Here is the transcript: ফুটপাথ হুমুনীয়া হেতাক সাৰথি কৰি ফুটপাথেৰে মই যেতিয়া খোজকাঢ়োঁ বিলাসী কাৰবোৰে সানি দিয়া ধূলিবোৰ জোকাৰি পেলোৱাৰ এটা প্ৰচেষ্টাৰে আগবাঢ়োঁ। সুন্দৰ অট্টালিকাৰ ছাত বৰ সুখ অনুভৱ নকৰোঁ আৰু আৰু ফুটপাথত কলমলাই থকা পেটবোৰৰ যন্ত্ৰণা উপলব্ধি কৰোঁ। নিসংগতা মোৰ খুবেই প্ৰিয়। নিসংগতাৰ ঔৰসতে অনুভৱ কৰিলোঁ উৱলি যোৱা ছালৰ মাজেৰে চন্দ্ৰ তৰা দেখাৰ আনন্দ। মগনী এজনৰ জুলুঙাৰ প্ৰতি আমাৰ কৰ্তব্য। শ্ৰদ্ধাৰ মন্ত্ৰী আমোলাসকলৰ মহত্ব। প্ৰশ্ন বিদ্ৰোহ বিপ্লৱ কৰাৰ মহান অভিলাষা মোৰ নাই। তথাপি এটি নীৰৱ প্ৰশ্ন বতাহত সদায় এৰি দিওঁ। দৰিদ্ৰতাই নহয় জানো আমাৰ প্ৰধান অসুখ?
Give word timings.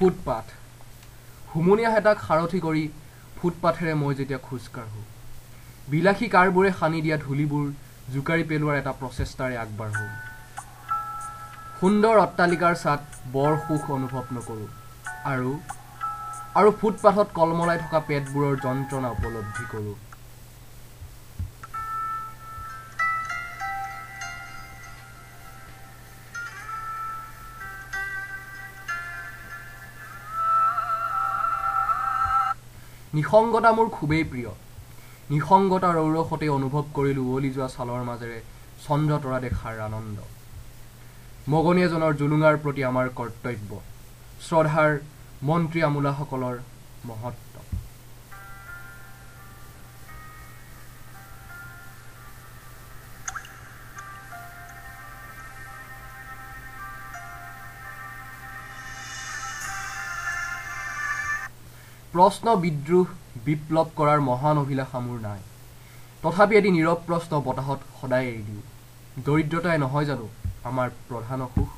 ফুটপাথ 0.00 0.46
হুমুনীয়া 1.52 1.90
হেতাক 1.94 2.18
সাৰথি 2.26 2.58
কৰি 2.66 2.84
ফুটপাথেৰে 3.38 3.94
মই 4.02 4.14
যেতিয়া 4.20 4.38
খোজকাঢ়োঁ 4.46 5.04
বিলাসী 5.90 6.26
কাৰবোৰে 6.34 6.70
সানি 6.78 6.98
দিয়া 7.06 7.16
ধূলিবোৰ 7.24 7.66
জোকাৰি 8.14 8.44
পেলোৱাৰ 8.50 8.78
এটা 8.82 8.92
প্ৰচেষ্টাৰে 9.00 9.56
আগবাঢ়োঁ। 9.64 10.10
সুন্দৰ 11.80 12.14
অট্টালিকাৰ 12.24 12.74
ছাত 12.82 13.02
বৰ 13.34 13.52
সুখ 13.66 13.82
অনুভৱ 13.96 14.24
নকৰোঁ 14.36 14.68
আৰু 15.32 15.52
আৰু 16.60 16.70
ফুটপাথত 16.80 17.28
কলমলাই 17.38 17.78
থকা 17.84 18.00
পেটবোৰৰ 18.08 18.54
যন্ত্ৰণা 18.64 19.08
উপলব্ধি 19.16 19.64
কৰোঁ। 19.72 19.96
নিসংগতা 33.16 33.70
মোৰ 33.76 33.88
খুবেই 33.96 34.24
প্ৰিয়। 34.30 34.50
নিসংগতাৰ 35.34 35.96
ঔৰসতে 36.04 36.46
অনুভৱ 36.58 36.84
কৰিলোঁ 36.96 37.24
উৱলি 37.30 37.50
যোৱা 37.56 37.68
ছালৰ 37.74 38.02
মাজেৰে 38.10 38.38
চন্দ্ৰ 38.84 39.14
তৰা 39.24 39.38
দেখাৰ 39.46 39.76
আনন্দ। 39.88 40.18
মগনী 41.52 41.80
এজনৰ 41.86 42.12
জুলুঙাৰ 42.20 42.56
প্ৰতি 42.62 42.82
আমাৰ 42.90 43.06
কৰ্তব্য। 43.18 43.70
শ্ৰদ্ধাৰ 44.46 44.90
মন্ত্ৰী 45.48 45.80
আমোলাসকলৰ 45.88 46.56
মহত্ব। 47.08 47.49
প্ৰশ্ন 62.12 62.46
বিদ্ৰোহ 62.64 63.06
বিপ্লৱ 63.44 63.90
কৰাৰ 63.98 64.20
মহান 64.20 64.56
অভিলাষা 64.58 64.98
মোৰ 65.06 65.18
নাই। 65.26 65.40
তথাপি 66.22 66.56
এটি 66.60 66.70
নীৰৱ 66.76 66.98
প্ৰশ্ন 67.08 67.32
বতাহত 67.46 67.80
সদায় 68.00 68.26
এৰি 68.30 68.42
দিওঁ। 68.48 68.64
দৰিদ্ৰতাই 69.26 69.78
নহয় 69.84 70.06
জানো 70.10 70.26
আমাৰ 70.70 70.88
প্ৰধান 71.08 71.40
অসুখ? 71.46 71.68